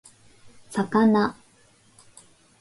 [0.71, 1.21] 魚